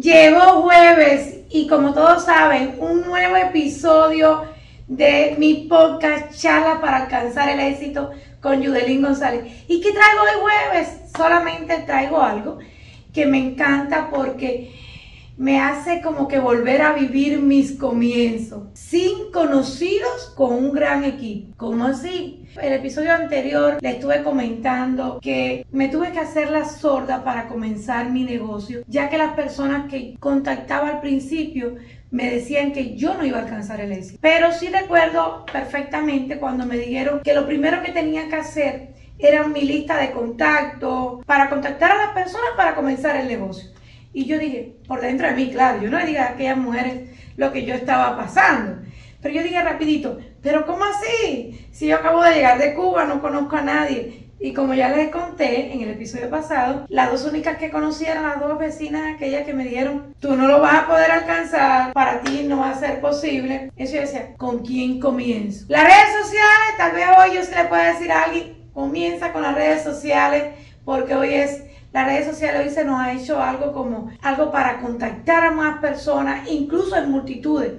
Llegó 0.00 0.62
jueves 0.62 1.40
y 1.50 1.66
como 1.66 1.92
todos 1.92 2.24
saben, 2.24 2.76
un 2.78 3.00
nuevo 3.00 3.34
episodio 3.34 4.44
de 4.86 5.34
mi 5.38 5.66
podcast 5.68 6.40
Charla 6.40 6.80
para 6.80 6.98
alcanzar 6.98 7.48
el 7.48 7.58
éxito 7.58 8.12
con 8.40 8.62
Yudelín 8.62 9.02
González. 9.02 9.64
¿Y 9.66 9.80
qué 9.80 9.90
traigo 9.90 10.22
hoy 10.22 10.40
jueves? 10.40 11.00
Solamente 11.16 11.78
traigo 11.78 12.22
algo 12.22 12.58
que 13.12 13.26
me 13.26 13.38
encanta 13.38 14.08
porque 14.08 14.72
me 15.36 15.58
hace 15.60 16.00
como 16.00 16.28
que 16.28 16.38
volver 16.38 16.80
a 16.82 16.92
vivir 16.92 17.40
mis 17.40 17.72
comienzos, 17.72 18.68
sin 18.74 19.32
conocidos 19.32 20.32
con 20.36 20.52
un 20.52 20.72
gran 20.72 21.02
equipo. 21.02 21.54
¿Cómo 21.56 21.86
así? 21.86 22.46
El 22.60 22.72
episodio 22.72 23.12
anterior 23.12 23.78
le 23.80 23.90
estuve 23.90 24.22
comentando 24.24 25.20
que 25.22 25.64
me 25.70 25.88
tuve 25.88 26.10
que 26.10 26.18
hacer 26.18 26.50
la 26.50 26.64
sorda 26.64 27.22
para 27.22 27.46
comenzar 27.46 28.10
mi 28.10 28.24
negocio, 28.24 28.82
ya 28.88 29.08
que 29.08 29.16
las 29.16 29.34
personas 29.34 29.88
que 29.88 30.16
contactaba 30.18 30.88
al 30.88 31.00
principio 31.00 31.76
me 32.10 32.30
decían 32.30 32.72
que 32.72 32.96
yo 32.96 33.14
no 33.14 33.24
iba 33.24 33.38
a 33.38 33.42
alcanzar 33.42 33.80
el 33.80 33.92
éxito. 33.92 34.18
Pero 34.20 34.52
sí 34.52 34.68
recuerdo 34.68 35.46
perfectamente 35.52 36.38
cuando 36.38 36.66
me 36.66 36.78
dijeron 36.78 37.20
que 37.22 37.34
lo 37.34 37.46
primero 37.46 37.82
que 37.82 37.92
tenía 37.92 38.28
que 38.28 38.36
hacer 38.36 38.88
era 39.18 39.46
mi 39.46 39.62
lista 39.62 39.96
de 39.96 40.10
contactos 40.10 41.24
para 41.26 41.48
contactar 41.50 41.92
a 41.92 42.06
las 42.06 42.12
personas 42.12 42.50
para 42.56 42.74
comenzar 42.74 43.14
el 43.16 43.28
negocio. 43.28 43.70
Y 44.12 44.24
yo 44.24 44.38
dije, 44.38 44.74
por 44.88 45.00
dentro 45.00 45.28
de 45.28 45.34
mí, 45.34 45.50
claro, 45.50 45.80
yo 45.80 45.90
no 45.90 45.98
le 45.98 46.06
diga 46.06 46.24
a 46.24 46.30
aquellas 46.30 46.56
mujeres 46.56 47.10
lo 47.36 47.52
que 47.52 47.64
yo 47.64 47.74
estaba 47.74 48.16
pasando. 48.16 48.87
Pero 49.20 49.34
yo 49.34 49.42
dije 49.42 49.60
rapidito, 49.62 50.18
pero 50.42 50.64
¿cómo 50.64 50.84
así? 50.84 51.68
Si 51.72 51.86
yo 51.88 51.96
acabo 51.96 52.22
de 52.22 52.34
llegar 52.34 52.58
de 52.58 52.74
Cuba, 52.74 53.04
no 53.04 53.20
conozco 53.20 53.56
a 53.56 53.62
nadie. 53.62 54.28
Y 54.40 54.52
como 54.52 54.72
ya 54.72 54.88
les 54.90 55.10
conté 55.10 55.72
en 55.72 55.80
el 55.80 55.90
episodio 55.90 56.30
pasado, 56.30 56.86
las 56.88 57.10
dos 57.10 57.24
únicas 57.24 57.58
que 57.58 57.70
conocí 57.70 58.04
eran 58.04 58.22
las 58.22 58.38
dos 58.38 58.56
vecinas 58.56 59.14
aquellas 59.14 59.44
que 59.44 59.52
me 59.52 59.64
dijeron, 59.64 60.14
tú 60.20 60.36
no 60.36 60.46
lo 60.46 60.60
vas 60.60 60.84
a 60.84 60.86
poder 60.86 61.10
alcanzar, 61.10 61.92
para 61.92 62.20
ti 62.20 62.44
no 62.44 62.58
va 62.58 62.70
a 62.70 62.78
ser 62.78 63.00
posible. 63.00 63.72
Eso 63.76 63.96
yo 63.96 64.02
decía, 64.02 64.34
¿con 64.36 64.60
quién 64.60 65.00
comienzo? 65.00 65.64
Las 65.68 65.82
redes 65.82 66.24
sociales, 66.24 66.76
tal 66.76 66.92
vez 66.92 67.06
hoy 67.18 67.34
yo 67.34 67.42
se 67.42 67.56
le 67.56 67.64
pueda 67.64 67.92
decir 67.92 68.12
a 68.12 68.24
alguien, 68.24 68.70
comienza 68.72 69.32
con 69.32 69.42
las 69.42 69.56
redes 69.56 69.82
sociales, 69.82 70.54
porque 70.84 71.16
hoy 71.16 71.34
es 71.34 71.64
las 71.92 72.06
redes 72.06 72.26
sociales 72.26 72.66
hoy 72.66 72.70
se 72.72 72.84
nos 72.84 73.00
ha 73.00 73.12
hecho 73.12 73.42
algo 73.42 73.72
como 73.72 74.10
algo 74.20 74.52
para 74.52 74.78
contactar 74.80 75.46
a 75.46 75.50
más 75.50 75.80
personas, 75.80 76.46
incluso 76.48 76.94
en 76.96 77.10
multitudes. 77.10 77.72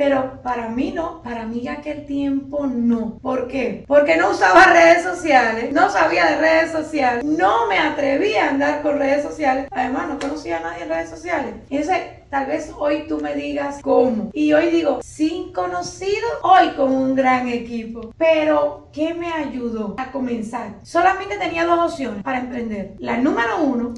Pero 0.00 0.40
para 0.42 0.70
mí 0.70 0.92
no, 0.92 1.22
para 1.22 1.44
mí 1.44 1.68
aquel 1.68 2.06
tiempo 2.06 2.66
no. 2.66 3.18
¿Por 3.18 3.48
qué? 3.48 3.84
Porque 3.86 4.16
no 4.16 4.30
usaba 4.30 4.72
redes 4.72 5.02
sociales, 5.02 5.74
no 5.74 5.90
sabía 5.90 6.24
de 6.24 6.36
redes 6.38 6.72
sociales, 6.72 7.22
no 7.22 7.66
me 7.66 7.78
atrevía 7.78 8.46
a 8.46 8.48
andar 8.48 8.80
con 8.80 8.98
redes 8.98 9.22
sociales. 9.22 9.68
Además, 9.70 10.08
no 10.08 10.18
conocía 10.18 10.56
a 10.56 10.60
nadie 10.62 10.84
en 10.84 10.88
redes 10.88 11.10
sociales. 11.10 11.54
Ese, 11.68 12.24
tal 12.30 12.46
vez 12.46 12.72
hoy 12.78 13.04
tú 13.08 13.20
me 13.20 13.34
digas 13.34 13.80
cómo. 13.82 14.30
Y 14.32 14.54
hoy 14.54 14.70
digo, 14.70 15.00
sin 15.02 15.52
conocido, 15.52 16.28
hoy 16.44 16.70
con 16.70 16.92
un 16.92 17.14
gran 17.14 17.46
equipo. 17.48 18.14
Pero, 18.16 18.88
¿qué 18.94 19.12
me 19.12 19.30
ayudó 19.30 19.96
a 19.98 20.12
comenzar? 20.12 20.76
Solamente 20.82 21.36
tenía 21.36 21.66
dos 21.66 21.92
opciones 21.92 22.22
para 22.22 22.38
emprender. 22.38 22.94
La 23.00 23.18
número 23.18 23.62
uno 23.62 23.92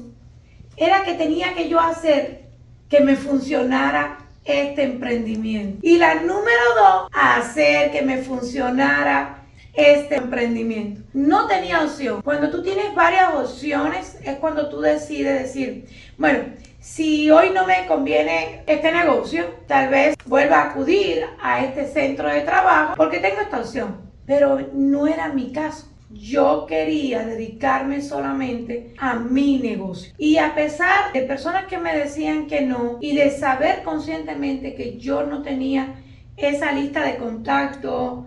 era 0.75 1.03
que 1.03 1.13
tenía 1.13 1.53
que 1.53 1.69
yo 1.69 1.79
hacer 1.79 2.43
que 2.89 2.99
me 2.99 3.15
funcionara 3.15 4.22
este 4.45 4.83
emprendimiento. 4.83 5.79
Y 5.81 5.97
la 5.97 6.15
número 6.15 6.63
dos, 6.75 7.09
hacer 7.13 7.91
que 7.91 8.01
me 8.01 8.17
funcionara 8.19 9.43
este 9.73 10.15
emprendimiento. 10.15 11.01
No 11.13 11.47
tenía 11.47 11.83
opción. 11.83 12.21
Cuando 12.21 12.49
tú 12.49 12.61
tienes 12.61 12.93
varias 12.95 13.33
opciones 13.33 14.17
es 14.23 14.37
cuando 14.37 14.69
tú 14.69 14.81
decides 14.81 15.43
decir, 15.43 15.87
bueno, 16.17 16.39
si 16.79 17.31
hoy 17.31 17.49
no 17.51 17.65
me 17.65 17.85
conviene 17.87 18.63
este 18.67 18.91
negocio, 18.91 19.45
tal 19.67 19.89
vez 19.89 20.15
vuelva 20.25 20.57
a 20.57 20.71
acudir 20.71 21.25
a 21.41 21.63
este 21.63 21.87
centro 21.87 22.27
de 22.29 22.41
trabajo 22.41 22.93
porque 22.97 23.19
tengo 23.19 23.41
esta 23.41 23.59
opción. 23.59 24.11
Pero 24.25 24.59
no 24.73 25.07
era 25.07 25.29
mi 25.29 25.51
caso 25.51 25.92
yo 26.13 26.65
quería 26.67 27.25
dedicarme 27.25 28.01
solamente 28.01 28.93
a 28.97 29.15
mi 29.15 29.57
negocio. 29.57 30.13
Y 30.17 30.37
a 30.37 30.53
pesar 30.53 31.11
de 31.11 31.21
personas 31.23 31.65
que 31.65 31.79
me 31.79 31.97
decían 31.97 32.47
que 32.47 32.61
no 32.61 32.97
y 33.01 33.15
de 33.15 33.31
saber 33.31 33.83
conscientemente 33.83 34.75
que 34.75 34.97
yo 34.97 35.25
no 35.25 35.41
tenía 35.41 35.95
esa 36.37 36.71
lista 36.71 37.03
de 37.03 37.17
contactos, 37.17 38.25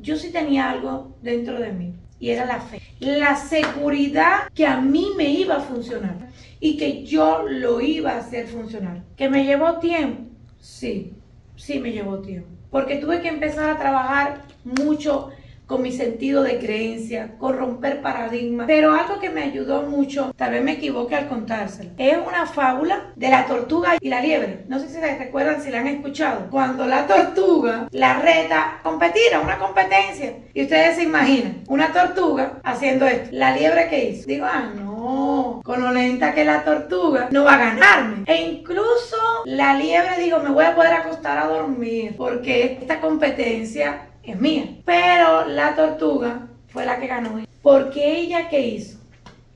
yo 0.00 0.16
sí 0.16 0.30
tenía 0.30 0.70
algo 0.70 1.16
dentro 1.20 1.58
de 1.60 1.72
mí 1.72 1.94
y 2.18 2.30
era 2.30 2.44
la 2.44 2.60
fe. 2.60 2.80
La 3.00 3.36
seguridad 3.36 4.48
que 4.54 4.66
a 4.66 4.80
mí 4.80 5.08
me 5.16 5.30
iba 5.30 5.56
a 5.56 5.60
funcionar 5.60 6.28
y 6.60 6.76
que 6.76 7.04
yo 7.04 7.44
lo 7.48 7.80
iba 7.80 8.12
a 8.12 8.18
hacer 8.18 8.46
funcionar. 8.46 9.02
¿Que 9.16 9.28
me 9.28 9.44
llevó 9.44 9.78
tiempo? 9.78 10.30
Sí, 10.58 11.14
sí 11.56 11.80
me 11.80 11.92
llevó 11.92 12.20
tiempo. 12.20 12.48
Porque 12.70 12.96
tuve 12.96 13.20
que 13.20 13.28
empezar 13.28 13.70
a 13.70 13.78
trabajar 13.78 14.42
mucho 14.64 15.30
con 15.70 15.82
mi 15.82 15.92
sentido 15.92 16.42
de 16.42 16.58
creencia, 16.58 17.36
con 17.38 17.56
romper 17.56 18.02
paradigmas. 18.02 18.66
Pero 18.66 18.92
algo 18.92 19.20
que 19.20 19.30
me 19.30 19.44
ayudó 19.44 19.82
mucho, 19.82 20.34
tal 20.36 20.50
vez 20.50 20.64
me 20.64 20.72
equivoque 20.72 21.14
al 21.14 21.28
contárselo, 21.28 21.90
es 21.96 22.18
una 22.26 22.44
fábula 22.44 23.12
de 23.14 23.28
la 23.28 23.46
tortuga 23.46 23.92
y 24.00 24.08
la 24.08 24.20
liebre. 24.20 24.64
No 24.66 24.80
sé 24.80 24.88
si 24.88 24.94
se 24.94 25.16
recuerdan, 25.16 25.62
si 25.62 25.70
la 25.70 25.78
han 25.78 25.86
escuchado. 25.86 26.50
Cuando 26.50 26.86
la 26.86 27.06
tortuga 27.06 27.86
la 27.92 28.18
reta 28.18 28.78
a 28.78 28.82
competir 28.82 29.32
a 29.32 29.38
una 29.38 29.58
competencia. 29.58 30.38
Y 30.52 30.62
ustedes 30.64 30.96
se 30.96 31.04
imaginan, 31.04 31.62
una 31.68 31.92
tortuga 31.92 32.58
haciendo 32.64 33.06
esto. 33.06 33.28
La 33.30 33.56
liebre 33.56 33.88
que 33.88 34.06
hizo. 34.06 34.26
Digo, 34.26 34.46
ah, 34.46 34.72
no, 34.74 35.60
con 35.64 35.84
lo 35.84 35.92
lenta 35.92 36.34
que 36.34 36.44
la 36.44 36.64
tortuga 36.64 37.28
no 37.30 37.44
va 37.44 37.54
a 37.54 37.58
ganarme. 37.58 38.24
E 38.26 38.42
incluso 38.42 39.16
la 39.44 39.74
liebre 39.74 40.18
digo, 40.18 40.40
me 40.40 40.50
voy 40.50 40.64
a 40.64 40.74
poder 40.74 40.94
acostar 40.94 41.38
a 41.38 41.46
dormir 41.46 42.16
porque 42.16 42.78
esta 42.80 43.00
competencia 43.00 44.09
es 44.30 44.40
mía. 44.40 44.64
Pero 44.84 45.46
la 45.46 45.74
tortuga 45.74 46.48
fue 46.68 46.84
la 46.84 46.98
que 46.98 47.06
ganó. 47.06 47.40
Porque 47.62 48.18
ella 48.18 48.48
qué 48.48 48.60
hizo? 48.60 48.98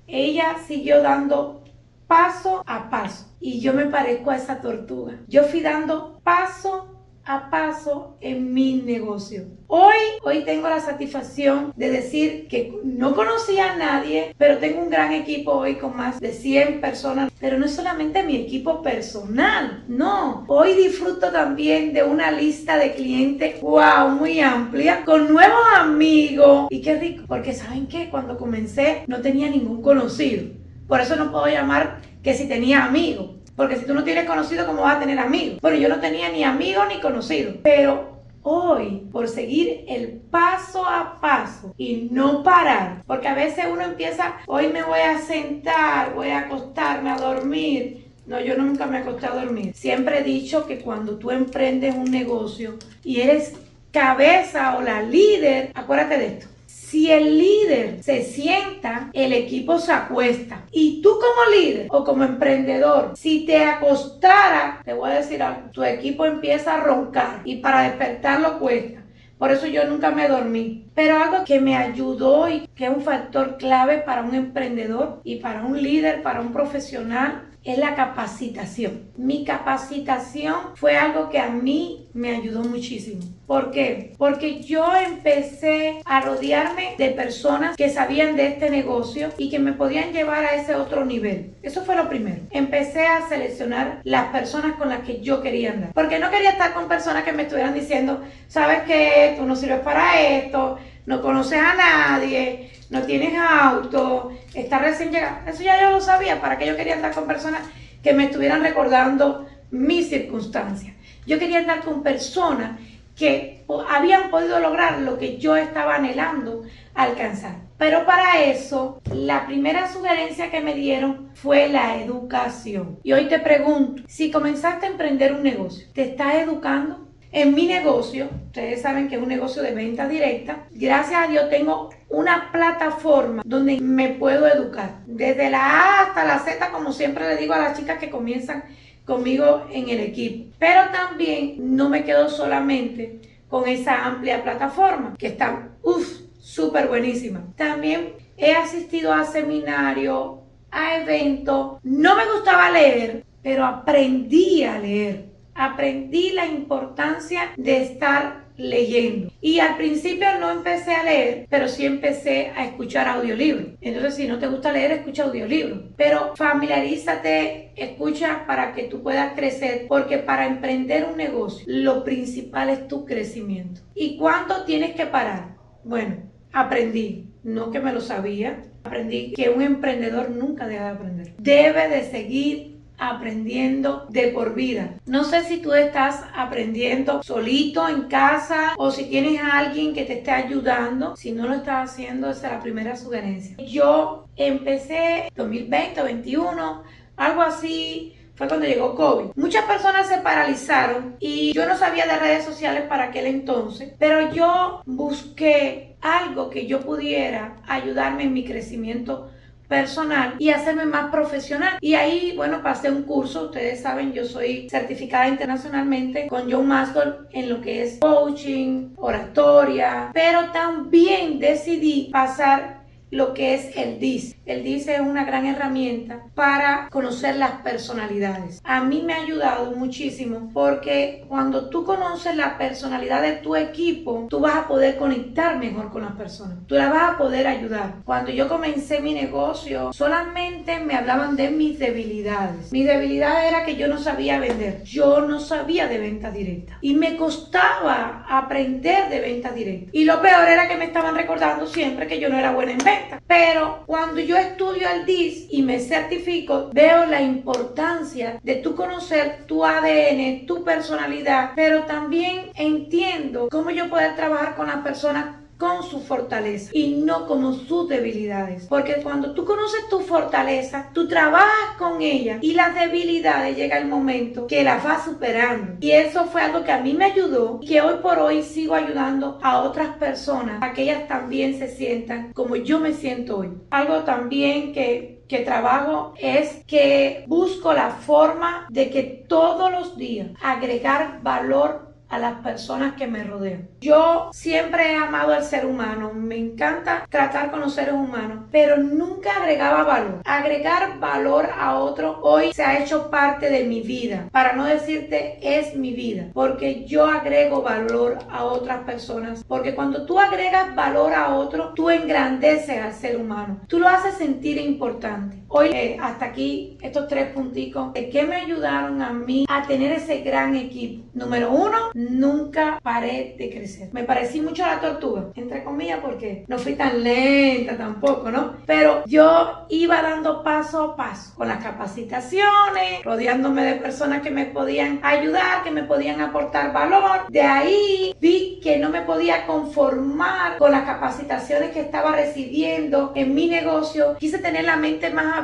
Ella 0.07 0.57
siguió 0.67 1.03
dando 1.03 1.63
paso 2.07 2.63
a 2.67 2.91
paso. 2.91 3.27
Y 3.41 3.61
yo 3.61 3.73
me 3.73 3.87
parezco 3.87 4.31
a 4.31 4.37
esa 4.37 4.61
tortuga. 4.61 5.15
Yo 5.29 5.45
fui 5.45 5.61
dando 5.61 6.21
paso 6.23 6.94
a 7.27 7.51
paso 7.51 8.17
en 8.21 8.53
mi 8.53 8.75
negocio. 8.75 9.45
Hoy, 9.67 9.97
hoy 10.23 10.45
tengo 10.45 10.69
la 10.69 10.81
satisfacción 10.81 11.73
de 11.77 11.91
decir 11.91 12.49
que 12.49 12.73
no 12.85 13.15
conocía 13.15 13.73
a 13.73 13.77
nadie, 13.77 14.35
pero 14.39 14.59
tengo 14.59 14.83
un 14.83 14.91
gran 14.91 15.13
equipo 15.13 15.53
hoy 15.53 15.77
con 15.77 15.97
más 15.97 16.21
de 16.21 16.33
100 16.33 16.81
personas. 16.81 17.33
Pero 17.41 17.59
no 17.59 17.67
es 17.67 17.75
solamente 17.75 18.23
mi 18.23 18.37
equipo 18.37 18.83
personal, 18.83 19.85
no. 19.89 20.45
Hoy 20.49 20.75
disfruto 20.75 21.33
también 21.33 21.93
de 21.93 22.03
una 22.03 22.31
lista 22.31 22.77
de 22.77 22.95
clientes, 22.95 23.61
wow, 23.61 24.11
muy 24.11 24.41
amplia, 24.41 25.05
con 25.05 25.33
nuevos 25.33 25.65
amigos. 25.77 26.69
Y 26.71 26.83
qué 26.83 26.99
rico, 26.99 27.25
porque 27.27 27.55
¿saben 27.55 27.87
qué? 27.87 28.11
Cuando 28.11 28.37
comencé 28.37 29.03
no 29.07 29.21
tenía 29.21 29.51
ningún 29.51 29.83
conocido. 29.83 30.45
Por 30.87 31.01
eso 31.01 31.17
no 31.17 31.33
puedo 31.33 31.47
llamar 31.49 32.01
que 32.23 32.35
si 32.35 32.47
tenía 32.47 32.85
amigos 32.85 33.34
porque 33.57 33.77
si 33.77 33.87
tú 33.87 33.95
no 33.95 34.05
tienes 34.05 34.25
conocido, 34.25 34.67
¿cómo 34.67 34.83
vas 34.83 34.97
a 34.97 35.01
tener 35.01 35.19
amigos? 35.19 35.61
Bueno, 35.61 35.77
yo 35.77 35.89
no 35.89 36.01
tenía 36.01 36.29
ni 36.29 36.45
amigos 36.45 36.87
ni 36.89 37.01
conocidos. 37.01 37.57
Pero 37.63 38.15
hoy, 38.43 39.09
por 39.11 39.29
seguir 39.29 39.85
el 39.89 40.21
paso 40.31 40.87
a 40.87 41.21
paso 41.21 41.75
y 41.77 42.09
no 42.11 42.43
parar, 42.43 43.03
porque 43.07 43.29
a 43.29 43.35
veces 43.35 43.65
uno 43.73 43.83
empieza, 43.83 44.37
hoy 44.47 44.69
me 44.69 44.83
voy 44.83 45.01
a 45.01 45.19
sentar, 45.19 46.15
voy 46.15 46.29
a 46.29 46.41
acostarme 46.41 47.11
a 47.11 47.17
dormir. 47.17 48.05
No, 48.27 48.41
yo 48.41 48.57
nunca 48.57 48.87
me 48.87 48.99
acosté 48.99 49.27
a 49.27 49.35
dormir. 49.35 49.73
Siempre 49.75 50.21
he 50.21 50.23
dicho 50.23 50.67
que 50.67 50.79
cuando 50.79 51.19
tú 51.19 51.31
emprendes 51.31 51.95
un 51.95 52.11
negocio 52.11 52.77
y 53.03 53.21
eres 53.21 53.55
cabeza 53.93 54.77
o 54.77 54.83
la 54.83 55.03
líder, 55.03 55.71
acuérdate 55.75 56.19
de 56.19 56.27
esto. 56.27 56.54
Si 56.95 57.11
el 57.11 57.39
líder 57.39 58.05
se 58.05 58.23
sienta, 58.23 59.11
el 59.15 59.33
equipo 59.33 59.81
se 59.81 59.91
acuesta. 59.91 60.65
Y 60.71 61.03
tú 61.03 61.15
como 61.15 61.51
líder 61.51 61.89
o 61.91 62.05
como 62.05 62.23
emprendedor, 62.23 63.15
si 63.17 63.45
te 63.45 63.65
acostara, 63.65 64.81
te 64.85 64.93
voy 64.93 65.11
a 65.11 65.15
decir 65.15 65.43
algo, 65.43 65.71
tu 65.73 65.83
equipo 65.83 66.25
empieza 66.25 66.75
a 66.75 66.85
roncar 66.85 67.41
y 67.45 67.57
para 67.57 67.83
despertarlo 67.83 68.61
cuesta. 68.61 69.03
Por 69.39 69.51
eso 69.51 69.67
yo 69.67 69.85
nunca 69.87 70.13
me 70.13 70.29
dormí. 70.29 70.84
Pero 70.95 71.23
algo 71.23 71.45
que 71.45 71.61
me 71.61 71.77
ayudó 71.77 72.49
y 72.49 72.69
que 72.75 72.85
es 72.87 72.91
un 72.91 73.03
factor 73.03 73.57
clave 73.59 73.99
para 73.99 74.23
un 74.23 74.35
emprendedor 74.35 75.21
y 75.25 75.37
para 75.37 75.65
un 75.65 75.83
líder, 75.83 76.23
para 76.23 76.41
un 76.41 76.53
profesional, 76.53 77.43
es 77.65 77.79
la 77.79 77.95
capacitación. 77.95 79.09
Mi 79.17 79.45
capacitación 79.45 80.55
fue 80.75 80.97
algo 80.97 81.31
que 81.31 81.39
a 81.39 81.49
mí 81.49 82.09
me 82.13 82.31
ayudó 82.37 82.63
muchísimo. 82.63 83.23
¿Por 83.47 83.71
qué? 83.71 84.15
Porque 84.19 84.63
yo 84.63 84.87
empecé 84.97 86.01
a 86.05 86.21
rodearme 86.21 86.95
de 86.99 87.11
personas 87.11 87.77
que 87.77 87.91
sabían 87.91 88.37
de 88.37 88.49
este 88.49 88.71
negocio 88.71 89.31
y 89.37 89.51
que 89.51 89.59
me 89.59 89.73
podían 89.73 90.13
llevar 90.13 90.45
a 90.45 90.55
ese 90.55 90.75
otro 90.75 91.05
nivel. 91.05 91.55
Eso 91.63 91.83
fue 91.83 91.97
lo 91.97 92.09
primero. 92.09 92.43
Empecé 92.51 93.07
a 93.07 93.29
seleccionar 93.29 94.01
las 94.05 94.29
personas 94.29 94.77
con 94.77 94.89
las 94.89 95.01
que 95.01 95.21
yo 95.21 95.43
quería 95.43 95.73
andar. 95.73 95.93
Porque 95.93 96.19
no 96.19 96.31
quería 96.31 96.51
estar 96.51 96.75
con 96.75 96.89
personas 96.89 97.25
que 97.25 97.33
me 97.33 97.43
estuvieran 97.43 97.75
diciendo, 97.75 98.23
sabes 98.49 98.83
que 98.83 99.35
tú 99.39 99.45
no 99.45 99.57
sirves 99.57 99.81
para 99.81 100.21
esto, 100.21 100.79
no 101.07 101.23
conoces 101.23 101.61
a 101.61 101.75
nadie, 101.75 102.71
no 102.91 103.03
tienes 103.03 103.39
auto, 103.39 104.33
estás 104.55 104.81
recién 104.81 105.13
llegado. 105.13 105.39
Eso 105.47 105.63
ya 105.63 105.81
yo 105.81 105.91
lo 105.91 106.01
sabía, 106.01 106.41
para 106.41 106.59
que 106.59 106.67
yo 106.67 106.77
quería 106.77 106.95
andar 106.95 107.13
con 107.13 107.27
personas 107.27 107.63
que 108.03 108.13
me 108.13 108.25
estuvieran 108.25 108.63
recordando 108.63 109.47
mis 109.71 110.09
circunstancias. 110.09 110.95
Yo 111.27 111.39
quería 111.39 111.61
estar 111.61 111.81
con 111.81 112.03
personas 112.03 112.79
que 113.17 113.65
habían 113.89 114.31
podido 114.31 114.61
lograr 114.61 115.01
lo 115.01 115.19
que 115.19 115.39
yo 115.39 115.57
estaba 115.57 115.97
anhelando 115.97 116.65
alcanzar. 116.95 117.57
Pero 117.79 118.07
para 118.07 118.43
eso, 118.45 119.01
la 119.13 119.47
primera 119.47 119.89
sugerencia 119.93 120.51
que 120.51 120.61
me 120.61 120.75
dieron 120.75 121.31
fue 121.35 121.69
la 121.69 121.97
educación. 121.97 122.99
Y 123.03 123.13
hoy 123.13 123.27
te 123.27 123.41
pregunto, 123.41 124.03
si 124.07 124.31
comenzaste 124.31 124.87
a 124.87 124.91
emprender 124.91 125.33
un 125.33 125.43
negocio, 125.43 125.87
¿te 125.93 126.03
estás 126.03 126.37
educando? 126.37 127.04
En 127.35 127.53
mi 127.53 127.67
negocio, 127.67 128.29
ustedes 128.47 128.83
saben 128.83 129.09
que 129.09 129.17
es 129.17 129.21
un 129.21 129.27
negocio 129.27 129.61
de 129.61 129.75
venta 129.75 130.07
directa, 130.07 130.69
gracias 130.71 131.21
a 131.21 131.27
Dios 131.27 131.51
tengo 131.51 131.91
una 132.09 132.53
plataforma 132.53 133.43
donde 133.45 133.81
me 133.81 134.11
puedo 134.11 134.47
educar. 134.47 135.01
Desde 135.05 135.51
la 135.51 135.59
A 135.59 136.03
hasta 136.03 136.25
la 136.25 136.39
Z, 136.39 136.71
como 136.71 136.93
siempre 136.93 137.27
le 137.27 137.37
digo 137.37 137.53
a 137.53 137.59
las 137.59 137.77
chicas 137.77 137.99
que 137.99 138.09
comienzan 138.09 138.63
conmigo 139.05 139.67
en 139.73 139.89
el 139.89 139.99
equipo. 139.99 140.55
Pero 140.61 140.83
también 140.93 141.57
no 141.75 141.89
me 141.89 142.05
quedo 142.05 142.29
solamente 142.29 143.19
con 143.49 143.67
esa 143.67 144.05
amplia 144.05 144.45
plataforma 144.45 145.17
que 145.19 145.27
está, 145.27 145.71
uff, 145.83 146.21
súper 146.39 146.87
buenísima. 146.87 147.43
También 147.57 148.13
he 148.37 148.53
asistido 148.53 149.13
a 149.13 149.25
seminarios, 149.25 150.37
a 150.71 150.99
eventos. 150.99 151.79
No 151.83 152.15
me 152.15 152.31
gustaba 152.33 152.71
leer, 152.71 153.25
pero 153.43 153.67
aprendí 153.67 154.63
a 154.63 154.79
leer. 154.79 155.34
Aprendí 155.55 156.31
la 156.33 156.47
importancia 156.47 157.53
de 157.57 157.83
estar 157.83 158.45
leyendo. 158.57 159.31
Y 159.41 159.59
al 159.59 159.77
principio 159.77 160.27
no 160.39 160.51
empecé 160.51 160.95
a 160.95 161.05
leer, 161.05 161.47
pero 161.51 161.69
sí 161.69 161.85
empecé 161.87 162.53
a 162.55 162.65
escuchar 162.65 163.09
audiolibros. 163.09 163.69
Entonces, 163.81 164.15
si 164.15 164.27
no 164.27 164.39
te 164.39 164.47
gusta 164.47 164.73
leer, 164.73 164.93
escucha 164.93 165.25
audiolibros. 165.25 165.81
Pero 165.97 166.35
familiarízate, 166.37 167.73
escucha 167.77 168.45
para 168.47 168.73
que 168.75 168.85
tú 168.85 169.03
puedas 169.03 169.35
crecer, 169.35 169.87
porque 169.89 170.19
para 170.19 170.47
emprender 170.47 171.05
un 171.05 171.17
negocio, 171.17 171.65
lo 171.67 172.05
principal 172.05 172.71
es 172.71 172.89
tu 172.89 173.05
crecimiento. 173.05 173.81
¿Y 173.95 174.17
cuánto 174.17 174.65
tienes 174.65 174.95
que 174.95 175.07
parar? 175.07 175.57
Bueno, 175.83 176.17
aprendí, 176.53 177.29
no 177.43 177.71
que 177.71 177.81
me 177.81 177.93
lo 177.93 178.01
sabía, 178.01 178.63
aprendí 178.85 179.33
que 179.33 179.51
un 179.51 179.63
emprendedor 179.63 180.31
nunca 180.31 180.67
deja 180.67 180.85
de 180.85 180.91
aprender. 180.91 181.35
Debe 181.39 181.89
de 181.89 182.05
seguir 182.05 182.74
aprendiendo 182.99 184.07
de 184.09 184.29
por 184.29 184.55
vida. 184.55 184.95
No 185.07 185.25
sé 185.25 185.45
si 185.45 185.59
tú 185.59 185.75
estás 185.75 186.25
aprendiendo 186.35 187.23
solito 187.23 187.89
en 187.89 188.03
casa 188.03 188.75
o 188.77 188.91
si 188.91 189.05
tienes 189.05 189.41
a 189.41 189.59
alguien 189.59 189.95
que 189.95 190.05
te 190.05 190.19
esté 190.19 190.31
ayudando. 190.31 191.17
Si 191.17 191.33
no 191.33 191.47
lo 191.47 191.55
estás 191.55 191.91
haciendo, 191.91 192.31
esa 192.31 192.47
es 192.47 192.53
la 192.55 192.61
primera 192.61 192.97
sugerencia. 192.97 193.57
Yo 193.65 194.27
empecé 194.37 195.31
2020, 195.37 196.01
2021, 196.01 196.83
algo 197.17 197.43
así. 197.43 198.15
Fue 198.37 198.49
cuando 198.49 198.67
llegó 198.67 198.97
COVID. 198.97 199.31
Muchas 199.37 199.65
personas 199.65 200.09
se 200.09 200.19
paralizaron 200.19 201.15
y 201.21 201.53
yo 201.53 201.67
no 201.67 201.77
sabía 201.77 202.05
de 202.05 202.19
redes 202.19 202.45
sociales 202.45 202.83
para 202.89 203.05
aquel 203.05 203.27
entonces, 203.27 203.93
pero 203.97 204.33
yo 204.33 204.83
busqué 204.87 205.95
algo 206.01 206.51
que 206.51 206.67
yo 206.67 206.81
pudiera 206.81 207.57
ayudarme 207.67 208.25
en 208.25 208.33
mi 208.33 208.45
crecimiento 208.45 209.31
personal 209.69 210.35
y 210.39 210.51
hacerme 210.51 210.87
más 210.87 211.11
profesional. 211.11 211.79
Y 211.81 211.95
ahí, 211.95 212.35
bueno, 212.37 212.63
pasé 212.63 212.91
un 212.91 213.03
curso, 213.03 213.47
ustedes 213.47 213.81
saben, 213.81 214.13
yo 214.13 214.25
soy 214.25 214.69
certificada 214.69 215.29
internacionalmente 215.29 216.27
con 216.27 216.51
John 216.51 216.67
Master 216.67 217.29
en 217.33 217.49
lo 217.49 217.61
que 217.61 217.83
es 217.83 217.99
coaching, 218.01 218.91
oratoria, 218.97 220.11
pero 220.13 220.51
también 220.53 221.39
decidí 221.39 222.11
pasar 222.13 222.84
lo 223.15 223.33
que 223.33 223.55
es 223.55 223.77
el 223.77 224.01
DIS. 224.01 224.35
El 224.45 224.65
DIS 224.65 224.89
es 224.89 225.01
una 225.01 225.25
gran 225.25 225.47
herramienta 225.47 226.25
para 226.35 226.89
conocer 226.91 227.37
las 227.37 227.63
personalidades. 227.63 228.61
A 228.65 228.83
mí 228.83 229.03
me 229.07 229.15
ha 229.15 229.23
ayudado 229.23 229.71
muchísimo 229.71 230.51
porque 230.53 231.25
cuando 231.29 231.71
tú 231.71 231.85
conoces 231.85 232.37
la 232.37 232.59
personalidad 232.59 233.23
de 233.23 233.35
tu 233.35 233.55
equipo, 233.55 234.27
tú 234.29 234.41
vas 234.41 234.57
a 234.57 234.67
poder 234.67 234.97
conectar 234.97 235.59
mejor 235.59 235.93
con 235.93 236.03
las 236.03 236.13
personas. 236.13 236.59
Tú 236.67 236.75
la 236.75 236.91
vas 236.91 237.13
a 237.13 237.17
poder 237.17 237.47
ayudar. 237.47 238.03
Cuando 238.05 238.33
yo 238.33 238.49
comencé 238.49 239.01
mi 239.01 239.15
negocio, 239.15 239.93
solamente 239.93 240.81
me 240.81 240.97
hablaban 240.97 241.37
de 241.37 241.51
mis 241.51 241.79
debilidades. 241.79 242.73
Mi 242.73 242.83
debilidad 242.83 243.47
era 243.47 243.65
que 243.65 243.77
yo 243.77 243.87
no 243.87 243.99
sabía 243.99 244.41
vender. 244.41 244.83
Yo 244.83 245.21
no 245.21 245.39
sabía 245.39 245.87
de 245.87 245.99
venta 245.99 246.33
directa. 246.33 246.79
Y 246.81 246.95
me 246.95 247.17
costaba 247.17 248.27
aprender 248.29 249.09
de 249.09 249.21
venta 249.21 249.53
directa. 249.53 249.91
Y 249.93 250.05
lo 250.05 250.21
peor 250.21 250.49
era 250.49 250.67
que 250.67 250.77
me 250.77 250.87
estaban 250.87 251.15
recordando 251.15 251.69
siempre 251.69 252.09
que 252.09 252.19
yo 252.19 252.29
no 252.29 252.39
era 252.39 252.51
buena 252.51 252.73
en 252.73 252.79
venta. 252.79 253.04
Pero 253.27 253.83
cuando 253.87 254.21
yo 254.21 254.37
estudio 254.37 254.89
el 254.89 255.07
DIS 255.07 255.49
y 255.51 255.63
me 255.63 255.81
certifico, 255.81 256.71
veo 256.73 257.07
la 257.07 257.23
importancia 257.23 258.41
de 258.43 258.57
tú 258.57 258.75
conocer 258.75 259.45
tu 259.47 259.65
ADN, 259.65 260.47
tu 260.47 260.65
personalidad, 260.65 261.53
pero 261.55 261.85
también 261.85 262.51
entiendo 262.55 263.49
cómo 263.51 263.71
yo 263.71 263.89
poder 263.89 264.17
trabajar 264.17 264.57
con 264.57 264.67
las 264.67 264.79
personas 264.79 265.44
con 265.59 265.83
su 265.83 266.01
fortaleza 266.01 266.71
y 266.73 267.03
no 267.03 267.27
como 267.27 267.53
sus 267.53 267.89
debilidades. 267.89 268.67
Porque 268.69 268.97
cuando 269.03 269.33
tú 269.35 269.45
conoces 269.45 269.89
tu 269.89 270.01
fortaleza, 270.01 270.91
tú 270.93 271.09
trabajas 271.09 271.77
con 271.79 272.03
ella 272.03 272.39
y 272.41 272.55
las 272.55 272.75
debilidades 272.75 273.57
llega 273.57 273.79
el 273.79 273.89
momento 273.89 274.47
que 274.47 274.65
las 274.65 274.83
vas 274.83 275.05
superando. 275.05 275.75
Y 275.81 275.93
eso 275.93 276.25
fue 276.27 276.43
algo 276.43 276.65
que 276.65 276.73
a 276.73 276.81
mí 276.81 276.95
me 276.95 277.07
ayudó 277.07 277.59
y 277.63 277.69
que 277.69 277.81
hoy 277.81 277.97
por 278.03 278.19
hoy 278.19 278.43
sigo 278.43 278.75
ayudando 278.75 279.39
a 279.43 279.63
otras 279.63 279.97
personas 279.97 280.63
a 280.63 280.73
que 280.73 280.83
ellas 280.83 281.09
también 281.09 281.59
se 281.59 281.69
sientan 281.69 282.33
como 282.33 282.57
yo 282.57 282.81
me 282.81 282.93
siento 282.93 283.39
hoy. 283.39 283.51
Algo 283.71 284.01
también 284.01 284.73
que 284.73 285.15
que 285.29 285.39
trabajo 285.41 286.13
es 286.19 286.63
que 286.67 287.25
busco 287.27 287.73
la 287.73 287.91
forma 287.91 288.67
de 288.71 288.91
que 288.91 289.03
todos 289.03 289.71
los 289.73 289.97
días 289.97 290.29
agregar 290.43 291.21
valor 291.23 291.84
a 292.15 292.19
las 292.19 292.41
personas 292.43 292.95
que 292.95 293.09
me 293.09 293.25
rodean. 293.25 293.69
Yo 293.81 294.31
siempre 294.33 294.93
he 294.93 294.97
amado 294.97 295.33
al 295.33 295.43
ser 295.43 295.67
humano, 295.67 296.13
me 296.15 296.37
encanta 296.37 297.07
tratar 297.11 297.51
con 297.51 297.61
los 297.61 297.75
seres 297.75 297.95
humanos, 297.95 298.45
pero 298.53 298.77
nunca 298.77 299.37
agregaba 299.37 299.83
valor. 299.83 300.21
Agregar 300.25 301.01
valor 301.01 301.49
a 301.59 301.77
otro 301.77 302.21
hoy 302.23 302.53
se 302.53 302.63
ha 302.63 302.79
hecho 302.79 303.11
parte 303.11 303.51
de 303.51 303.65
mi 303.65 303.81
vida, 303.81 304.29
para 304.31 304.53
no 304.53 304.65
decirte 304.65 305.39
es 305.43 305.75
mi 305.75 305.93
vida, 305.93 306.27
porque 306.33 306.85
yo 306.85 307.05
agrego 307.05 307.63
valor 307.63 308.19
a 308.31 308.45
otras 308.45 308.85
personas, 308.85 309.43
porque 309.43 309.75
cuando 309.75 310.07
tú 310.07 310.21
agregas 310.21 310.73
valor 310.77 311.15
a 311.15 311.35
otro, 311.35 311.73
tú 311.75 311.91
engrandeces 311.91 312.81
al 312.81 312.93
ser 312.93 313.17
humano, 313.17 313.59
tú 313.67 313.81
lo 313.81 313.89
haces 313.89 314.15
sentir 314.15 314.59
importante. 314.59 315.37
Hoy 315.57 315.71
eh, 315.73 315.97
hasta 316.03 316.25
aquí 316.25 316.77
estos 316.83 317.07
tres 317.07 317.29
punticos 317.29 317.93
de 317.93 318.11
que 318.11 318.25
me 318.25 318.35
ayudaron 318.35 319.01
a 319.01 319.13
mí 319.13 319.47
a 319.49 319.65
tener 319.65 319.93
ese 319.93 320.19
gran 320.23 320.57
equipo. 320.57 321.05
Número 321.15 321.53
uno, 321.53 321.93
nunca 321.95 322.81
paré 322.83 323.37
de 323.39 323.51
crecer. 323.51 323.89
Me 323.93 324.03
parecí 324.03 324.41
mucho 324.41 324.65
a 324.65 324.75
la 324.75 324.81
tortuga, 324.81 325.27
entre 325.37 325.63
comillas, 325.63 326.01
porque 326.03 326.45
no 326.49 326.59
fui 326.59 326.75
tan 326.75 327.05
lenta 327.05 327.77
tampoco, 327.77 328.33
¿no? 328.33 328.57
Pero 328.67 329.05
yo 329.07 329.65
iba 329.69 330.03
dando 330.03 330.43
paso 330.43 330.83
a 330.83 330.97
paso 330.97 331.37
con 331.37 331.47
las 331.47 331.63
capacitaciones, 331.63 333.05
rodeándome 333.05 333.63
de 333.63 333.75
personas 333.77 334.23
que 334.23 334.33
me 334.33 334.47
podían 334.47 334.99
ayudar, 335.05 335.63
que 335.63 335.71
me 335.71 335.85
podían 335.85 336.21
aportar 336.21 336.73
valor. 336.73 337.29
De 337.29 337.43
ahí 337.43 338.13
vi 338.21 338.59
que 338.61 338.79
no 338.79 338.91
me 338.91 339.03
podía 339.03 339.47
conformar 339.47 340.59
con 340.59 340.73
las 340.73 340.83
capacitaciones 340.83 341.71
que 341.71 341.81
estaba 341.81 342.11
recibiendo 342.11 343.13
en 343.15 343.37
mi 343.37 343.47
negocio. 343.47 344.17
Quise 344.19 344.39
tener 344.39 344.65
la 344.65 344.75
mente 344.75 345.11
más 345.11 345.27
abierta, 345.27 345.44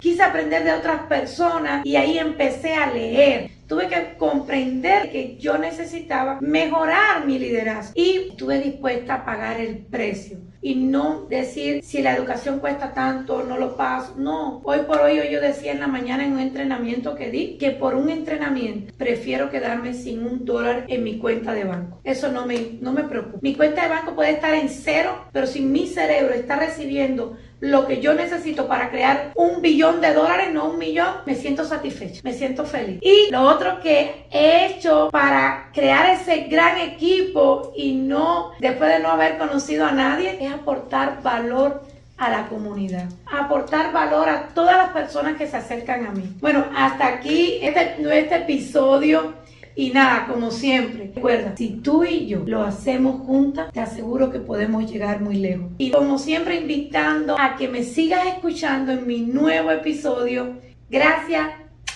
quise 0.00 0.22
aprender 0.22 0.64
de 0.64 0.72
otras 0.72 1.02
personas 1.02 1.84
y 1.84 1.96
ahí 1.96 2.18
empecé 2.18 2.74
a 2.74 2.92
leer 2.92 3.50
tuve 3.66 3.88
que 3.88 4.16
comprender 4.18 5.10
que 5.10 5.38
yo 5.38 5.56
necesitaba 5.56 6.38
mejorar 6.42 7.24
mi 7.24 7.38
liderazgo 7.38 7.92
y 7.94 8.28
estuve 8.30 8.60
dispuesta 8.60 9.14
a 9.14 9.24
pagar 9.24 9.60
el 9.60 9.78
precio 9.78 10.38
y 10.62 10.76
no 10.76 11.26
decir 11.28 11.82
si 11.82 12.02
la 12.02 12.14
educación 12.14 12.60
cuesta 12.60 12.94
tanto, 12.94 13.42
no 13.42 13.58
lo 13.58 13.76
paso. 13.76 14.14
No, 14.16 14.60
hoy 14.64 14.80
por 14.86 15.00
hoy 15.00 15.20
yo 15.30 15.40
decía 15.40 15.72
en 15.72 15.80
la 15.80 15.88
mañana 15.88 16.24
en 16.24 16.34
un 16.34 16.38
entrenamiento 16.38 17.16
que 17.16 17.30
di 17.30 17.58
que 17.58 17.72
por 17.72 17.96
un 17.96 18.10
entrenamiento 18.10 18.94
prefiero 18.96 19.50
quedarme 19.50 19.92
sin 19.92 20.24
un 20.24 20.44
dólar 20.44 20.84
en 20.88 21.02
mi 21.02 21.18
cuenta 21.18 21.52
de 21.52 21.64
banco. 21.64 22.00
Eso 22.04 22.30
no 22.30 22.46
me, 22.46 22.78
no 22.80 22.92
me 22.92 23.04
preocupa. 23.04 23.38
Mi 23.42 23.54
cuenta 23.54 23.82
de 23.82 23.88
banco 23.88 24.14
puede 24.14 24.32
estar 24.32 24.54
en 24.54 24.68
cero, 24.68 25.24
pero 25.32 25.46
si 25.46 25.62
mi 25.62 25.88
cerebro 25.88 26.32
está 26.32 26.56
recibiendo 26.56 27.36
lo 27.62 27.86
que 27.86 28.00
yo 28.00 28.12
necesito 28.12 28.66
para 28.66 28.90
crear 28.90 29.30
un 29.36 29.62
billón 29.62 30.00
de 30.00 30.12
dólares, 30.12 30.52
no 30.52 30.70
un 30.70 30.78
millón, 30.78 31.18
me 31.26 31.36
siento 31.36 31.64
satisfecho, 31.64 32.20
me 32.24 32.32
siento 32.32 32.64
feliz. 32.64 32.98
Y 33.00 33.30
lo 33.30 33.42
otro 33.42 33.80
que 33.80 34.26
he 34.32 34.66
hecho 34.66 35.08
para 35.12 35.70
crear 35.72 36.10
ese 36.10 36.48
gran 36.48 36.78
equipo 36.78 37.72
y 37.76 37.92
no, 37.92 38.50
después 38.58 38.90
de 38.90 38.98
no 38.98 39.10
haber 39.10 39.38
conocido 39.38 39.86
a 39.86 39.92
nadie, 39.92 40.44
es 40.44 40.52
aportar 40.52 41.22
valor 41.22 41.84
a 42.18 42.30
la 42.30 42.48
comunidad, 42.48 43.08
aportar 43.26 43.92
valor 43.92 44.28
a 44.28 44.48
todas 44.48 44.76
las 44.76 44.88
personas 44.88 45.36
que 45.36 45.46
se 45.46 45.56
acercan 45.56 46.04
a 46.06 46.10
mí. 46.10 46.34
Bueno, 46.40 46.64
hasta 46.76 47.06
aquí 47.06 47.60
este, 47.62 47.96
este 48.00 48.36
episodio 48.38 49.34
y 49.74 49.90
nada, 49.90 50.26
como 50.26 50.50
siempre, 50.50 51.12
recuerda, 51.14 51.56
si 51.56 51.70
tú 51.70 52.04
y 52.04 52.26
yo 52.26 52.42
lo 52.46 52.62
hacemos 52.62 53.22
juntas, 53.26 53.72
te 53.72 53.80
aseguro 53.80 54.30
que 54.30 54.40
podemos 54.40 54.90
llegar 54.90 55.20
muy 55.20 55.36
lejos. 55.36 55.70
Y 55.78 55.90
como 55.90 56.18
siempre, 56.18 56.60
invitando 56.60 57.38
a 57.38 57.56
que 57.56 57.68
me 57.68 57.82
sigas 57.82 58.26
escuchando 58.26 58.92
en 58.92 59.06
mi 59.06 59.20
nuevo 59.20 59.70
episodio. 59.70 60.60
Gracias 60.90 61.48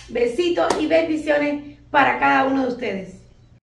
Besitos 0.09 0.67
y 0.79 0.87
bendiciones 0.87 1.79
para 1.91 2.17
cada 2.17 2.45
uno 2.45 2.63
de 2.63 2.67
ustedes. 2.69 3.16